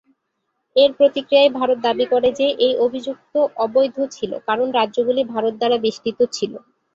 এর 0.75 0.91
প্রতিক্রিয়ায় 0.97 1.51
ভারত 1.57 1.77
দাবি 1.85 2.05
করে 2.13 2.29
যে 2.39 2.47
এই 2.65 2.73
অভিযুক্ত 2.85 3.33
অবৈধ 3.65 3.97
ছিল 4.15 4.31
কারণ 4.47 4.67
রাজ্যগুলি 4.71 5.21
ভারত 5.33 5.53
দ্বারা 5.59 5.77
বেষ্টিত 5.85 6.19
ছিল। 6.35 6.53